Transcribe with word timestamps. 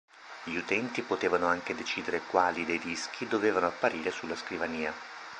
Gli 0.45 0.55
utenti 0.55 1.03
potevano 1.03 1.45
anche 1.45 1.75
decidere 1.75 2.21
quali 2.25 2.65
dei 2.65 2.79
dischi 2.79 3.27
dovevano 3.27 3.67
apparire 3.67 4.09
sulla 4.09 4.35
scrivania. 4.35 4.91